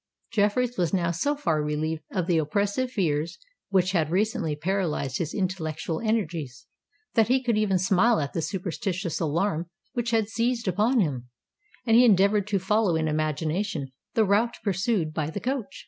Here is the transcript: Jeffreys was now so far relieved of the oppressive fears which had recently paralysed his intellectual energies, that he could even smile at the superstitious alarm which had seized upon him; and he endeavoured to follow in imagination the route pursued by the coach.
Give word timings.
Jeffreys 0.31 0.79
was 0.79 0.95
now 0.95 1.11
so 1.11 1.35
far 1.35 1.61
relieved 1.61 2.01
of 2.11 2.25
the 2.25 2.39
oppressive 2.39 2.89
fears 2.89 3.37
which 3.69 3.91
had 3.91 4.09
recently 4.09 4.55
paralysed 4.55 5.19
his 5.19 5.31
intellectual 5.31 5.99
energies, 6.01 6.65
that 7.13 7.27
he 7.27 7.39
could 7.43 7.55
even 7.55 7.77
smile 7.77 8.19
at 8.19 8.33
the 8.33 8.41
superstitious 8.41 9.19
alarm 9.19 9.69
which 9.93 10.09
had 10.09 10.27
seized 10.27 10.67
upon 10.67 10.99
him; 11.01 11.27
and 11.85 11.95
he 11.95 12.03
endeavoured 12.03 12.47
to 12.47 12.57
follow 12.57 12.95
in 12.95 13.07
imagination 13.07 13.91
the 14.15 14.25
route 14.25 14.57
pursued 14.63 15.13
by 15.13 15.29
the 15.29 15.39
coach. 15.39 15.79